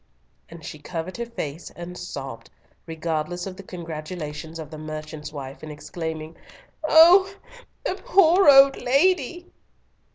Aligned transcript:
And 0.49 0.65
she 0.65 0.79
covered 0.79 1.17
her 1.17 1.27
face 1.27 1.69
and 1.75 1.95
sobbed, 1.95 2.49
regardless 2.87 3.45
of 3.45 3.55
the 3.55 3.61
congratulations 3.61 4.57
of 4.57 4.71
the 4.71 4.79
merchant's 4.79 5.31
wife, 5.31 5.61
and 5.61 5.71
exclaiming, 5.71 6.37
"Oh! 6.83 7.31
the 7.85 7.93
poor 7.93 8.49
old 8.49 8.81
lady!" 8.81 9.45